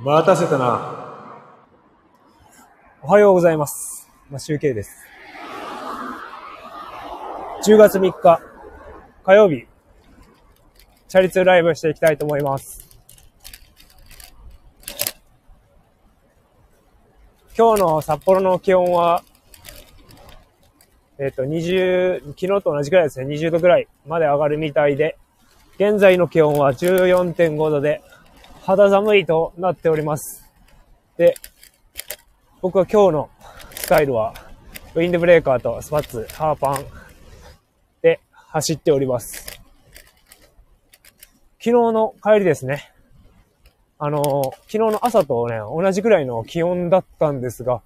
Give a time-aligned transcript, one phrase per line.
[0.00, 0.96] 待たせたな。
[3.02, 4.10] おはようございます。
[4.30, 4.96] まあ、集計です。
[7.64, 8.40] 10月3日、
[9.22, 9.66] 火曜日、
[11.06, 12.88] チャリ通ライブしていきたいと思います。
[17.56, 19.22] 今日の札幌の気温は、
[21.18, 25.16] えっ、と、20、昨日と同じくらいですね、20度ぐらいまで上がるみたいで、
[25.76, 28.02] 現在の気温は14.5度で、
[28.64, 30.48] 肌寒いとなっております。
[31.16, 31.34] で、
[32.60, 33.30] 僕は今日の
[33.74, 34.34] スタイルは、
[34.94, 36.84] ウィンドブレーカーとスパッツ、ハーパン
[38.02, 39.60] で走っております。
[41.58, 42.92] 昨日の帰りですね。
[43.98, 47.82] あの昨日の朝とね、同じぐらいの気温だったんですが、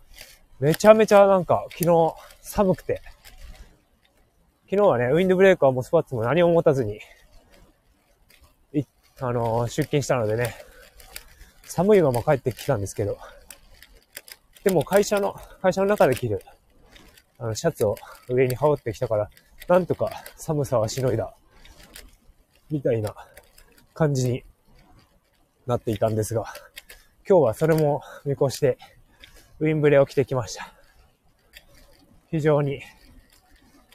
[0.61, 3.01] めちゃめちゃなんか昨日寒くて、
[4.71, 7.01] 昨日はね、ウィンドブレーカーもスパッツも何も持たずに、
[9.19, 10.55] あの出勤したのでね、
[11.77, 13.19] 寒いまま帰ってきたんですけど、
[14.65, 16.41] でも会社の、会社の中で着る、
[17.39, 17.97] あの、シャツを
[18.31, 19.29] 上に羽織ってきたから、
[19.69, 21.35] なんとか寒さはしのいだ、
[22.71, 23.15] みたいな
[23.93, 24.45] 感じに
[25.67, 26.47] なっていたんですが、
[27.29, 28.79] 今日はそれも見越して、
[29.59, 30.73] ウィンブレを着てきました。
[32.31, 32.81] 非常に、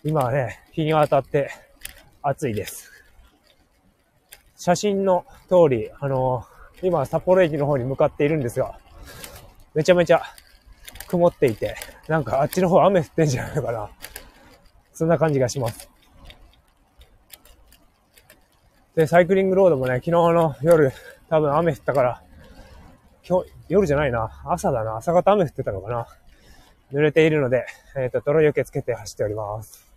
[0.03, 1.50] 今はね、日に当たって
[2.22, 2.91] 暑いです。
[4.56, 6.45] 写真の通り、あの
[6.82, 8.80] 今札幌駅の方に向かっているんですが、
[9.74, 10.22] めちゃめちゃ
[11.08, 11.76] 曇っていて、
[12.08, 13.90] なんかあっちの方雨降ってんじゃないのかな。
[14.94, 15.90] そんな感じがします。
[18.96, 20.92] で、サイクリングロードもね、昨日の夜、
[21.30, 22.24] 多分雨降ったから、
[23.28, 26.08] 今日、夜じゃないな、朝だな、朝方雨降ってたのかな。
[26.92, 27.66] 濡れているので、
[27.96, 29.90] えっ、と、泥よけつけて走っております。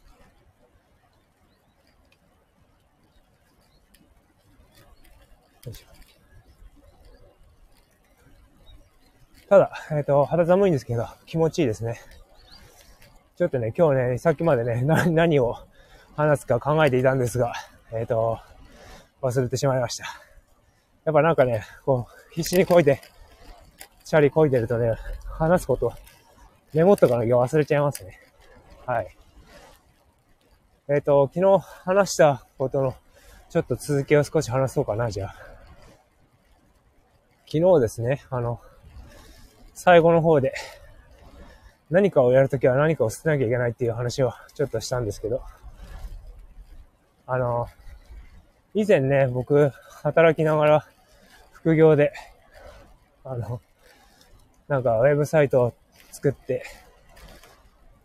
[5.66, 6.03] よいしょ
[9.48, 12.00] ただ、えっ、と、肌寒いんですけど、気持ちいいですね。
[13.36, 15.56] ちょっとね、今日ね、さっきまでね、な何を
[16.16, 17.52] 話すか考えていたんですが、
[17.92, 18.38] えっ、と、
[19.20, 20.04] 忘れてしまいました。
[21.04, 23.00] やっぱなんかね、こう、必死にこいで、
[24.04, 24.94] チャリこいでるとね、
[25.38, 25.92] 話すこと、
[26.72, 28.18] メモっとかなきゃ忘れちゃいますね。
[28.86, 29.16] はい。
[30.88, 32.94] えっ、と、昨日話したことの、
[33.50, 35.34] ちょっと続きを少し話そうかな、じゃあ。
[37.46, 38.60] 昨日ですね、あの、
[39.74, 40.54] 最後の方で、
[41.90, 45.42] 何かをやるときは何かを捨てなきゃいけないっていう話をちょっとしたんですけど、
[47.26, 47.66] あの、
[48.74, 49.70] 以前ね、僕、
[50.02, 50.86] 働きながら、
[51.52, 52.12] 副業で、
[53.24, 53.60] あの、
[54.68, 55.74] なんかウェブサイトを
[56.12, 56.64] 作って、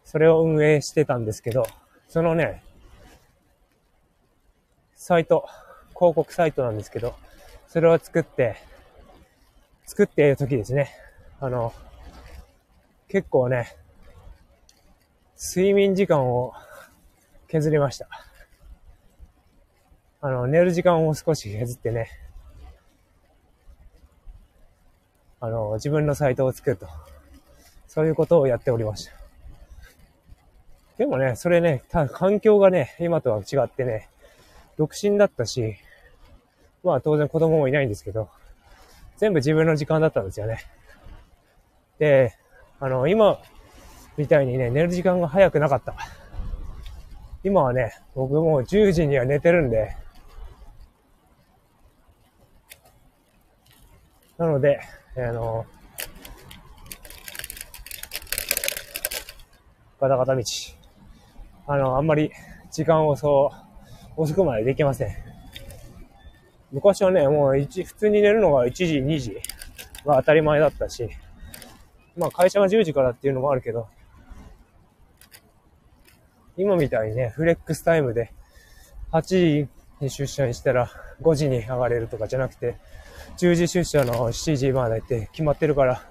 [0.05, 1.67] それを運営してたんですけど、
[2.07, 2.63] そのね、
[4.95, 5.47] サイト、
[5.89, 7.15] 広告サイトなんですけど、
[7.67, 8.55] それを作って、
[9.85, 10.91] 作っている時ですね、
[11.41, 11.73] あの、
[13.07, 13.75] 結構ね、
[15.37, 16.53] 睡眠時間を
[17.47, 18.09] 削りました。
[20.21, 22.09] あの、寝る時間を少し削ってね、
[25.39, 26.87] あの、自分のサイトを作ると。
[27.87, 29.13] そういうことをやっておりました。
[30.97, 34.09] でもね、それね、た環境がね、今とは違ってね、
[34.77, 35.77] 独身だったし、
[36.83, 38.29] まあ当然子供もいないんですけど、
[39.15, 40.59] 全部自分の時間だったんですよね。
[41.99, 42.33] で、
[42.79, 43.39] あの、今
[44.17, 45.95] みたいにね、寝る時間が早くなかった。
[47.43, 49.95] 今はね、僕もう10時には寝てるんで、
[54.37, 54.79] なので、
[55.17, 55.65] あの、
[59.99, 60.43] ガタガタ道。
[61.67, 62.31] あの、あんまり
[62.71, 63.51] 時間をそ
[64.17, 65.15] う、遅くまでできません。
[66.71, 69.37] 昔はね、もう一、普通に寝るのが1時、2時
[70.05, 71.09] が当たり前だったし、
[72.19, 73.87] まあ会社が10時からっていうのもあるけど、
[76.57, 78.33] 今みたいにね、フレックスタイムで
[79.13, 79.67] 8時
[80.01, 80.91] に出社にしたら
[81.21, 82.75] 5時に上がれるとかじゃなくて、
[83.37, 86.03] 10時出社の7時までって決まってるから、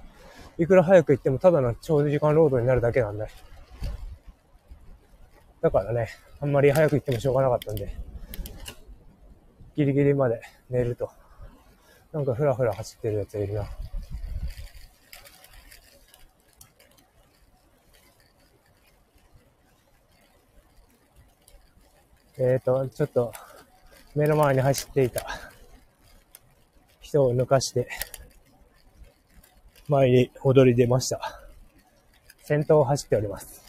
[0.57, 3.27] いくら早く行ってもただの長時間労働になるだけなんで。
[5.61, 6.09] だからね、
[6.41, 7.95] あんまり早く行ってもしょうがなかったんで、
[9.77, 10.41] ギリギリまで
[10.71, 11.11] 寝ると。
[12.13, 13.69] なんかふらふら走ってるやついるな。
[22.41, 23.33] えーと、ちょっと、
[24.15, 25.27] 目の前に走っていた
[27.01, 27.89] 人を抜かして、
[29.89, 31.21] 前に踊り出ました。
[32.45, 33.61] 先頭を走っております。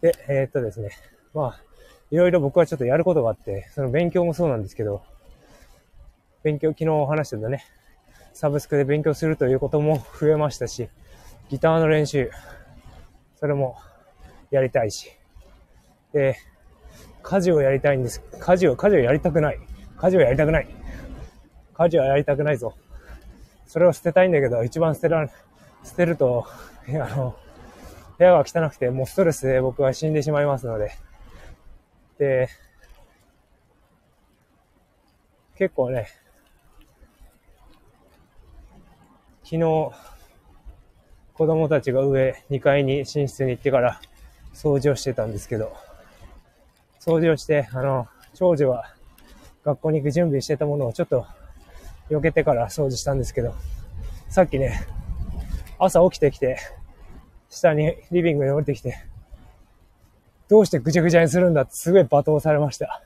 [0.00, 0.88] で、えーっとですね。
[1.34, 1.60] まあ、
[2.10, 5.02] いろいろ僕はちょっとやることがあって、その勉強もそうなんですけど、
[6.42, 7.62] 勉強、昨日話してたね、
[8.32, 10.88] サブスクで勉強するということも増えましたし、
[11.50, 12.30] ギターの練習、
[13.44, 13.76] それも
[14.50, 15.10] やりたいし、
[16.14, 16.38] で、
[17.22, 18.22] 家事をやりたいんです。
[18.40, 19.60] 家事を、家事をやりたくない。
[19.98, 20.68] 家事をやりたくない。
[21.74, 22.74] 家事はやりたくないぞ。
[23.66, 25.28] それを捨てたいんだけど、一番捨てら、
[25.82, 26.46] 捨てると、
[26.88, 27.36] あの、
[28.16, 30.92] 部屋が汚くて、もうストレスで僕は死んでしまいますので、
[32.16, 32.48] で、
[35.56, 36.08] 結構ね、
[39.42, 39.90] 昨日、
[41.34, 44.00] 子供たちが上2階に寝室に行ってから
[44.54, 45.76] 掃除をしてたんですけど、
[47.00, 48.94] 掃除をして、あの、長女は
[49.64, 51.26] 学校に行く準備してたものをちょっと
[52.08, 53.52] 避けてから掃除したんですけど、
[54.28, 54.86] さっきね、
[55.78, 56.58] 朝起きてきて、
[57.50, 58.96] 下にリビングに降りてきて、
[60.48, 63.02] どうしてぐちゃぐちゃにするんだってすごい罵倒されました。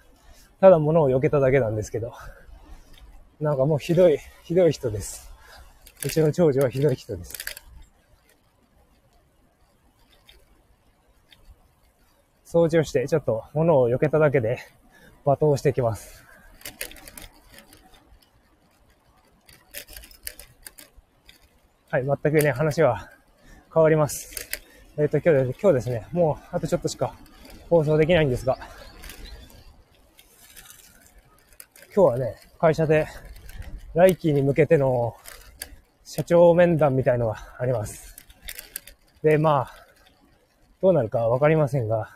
[0.60, 2.12] ただ物を避けただけなんですけど、
[3.40, 5.30] なんかもうひどい、ひどい人です。
[6.04, 7.57] うちの長女はひどい人です。
[12.50, 14.58] 掃除をして、ちょっと物を避けただけで
[15.26, 16.24] 罵倒していきます。
[21.90, 23.10] はい、全くね、話は
[23.72, 24.62] 変わります。
[24.96, 27.14] えっ、と、今日で、今日ですね、もうあとちょっとしか
[27.68, 28.56] 放送できないんですが、
[31.94, 33.08] 今日はね、会社で
[33.94, 35.14] 来期に向けての
[36.02, 38.16] 社長面談みたいのがあります。
[39.22, 39.74] で、まあ、
[40.80, 42.08] どうなるかわかりませんが、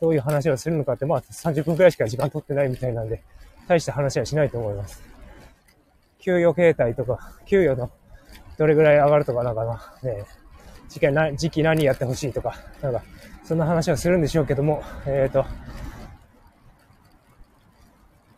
[0.00, 3.22] どういう話をするのかって、まあ30分くらいしか時間取ってないみたいなんで、
[3.66, 5.02] 大した話はしないと思います。
[6.20, 7.90] 給与形態とか、給与の
[8.58, 10.24] どれぐらい上がるとかなんかな、ね、
[10.88, 13.02] 時期な時期何やってほしいとか、なんか、
[13.44, 15.44] そんな話はするんでしょうけども、えっ、と、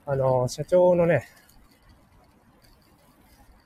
[0.07, 1.29] あの、社長のね、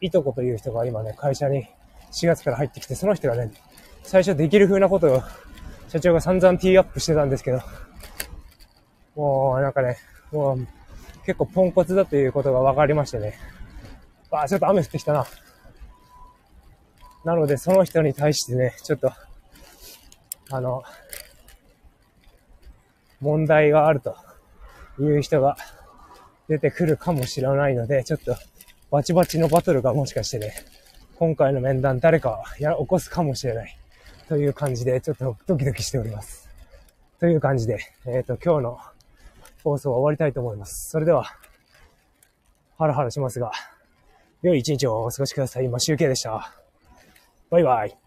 [0.00, 1.66] いとこという人が今ね、会社に
[2.12, 3.50] 4月から入ってきて、その人がね、
[4.02, 5.22] 最初できる風なことを
[5.94, 7.60] 社長が散々ティーアップしてたんですけど、
[9.14, 9.96] もうなんかね、
[10.32, 10.66] もう
[11.24, 13.38] 結構ポンコツだということが分かりましてね。
[14.32, 15.24] あ、ちょっと雨降ってきたな。
[17.24, 19.12] なのでその人に対してね、ちょっと、
[20.50, 20.82] あの、
[23.20, 24.16] 問題があると
[24.98, 25.56] いう人が
[26.48, 28.34] 出てくるかもしれないので、ちょっと
[28.90, 30.54] バチバチのバトルがもしかしてね、
[31.14, 33.78] 今回の面談誰かや起こすかもしれない
[34.28, 36.48] という感じで、ちょっとドキドキしております。
[37.20, 38.78] という感じで、えっ、と、今日の
[39.62, 40.90] 放送は終わりたいと思います。
[40.90, 41.24] それでは、
[42.78, 43.52] ハラハラしますが、
[44.42, 45.64] 良い一日をお過ごしください。
[45.64, 46.52] 今集計でした。
[47.50, 48.03] バイバイ。